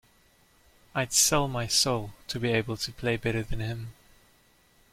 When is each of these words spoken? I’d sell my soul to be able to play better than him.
I’d 0.95 1.13
sell 1.13 1.47
my 1.47 1.67
soul 1.67 2.13
to 2.29 2.39
be 2.39 2.49
able 2.49 2.75
to 2.75 2.91
play 2.91 3.17
better 3.17 3.43
than 3.43 3.59
him. 3.59 3.93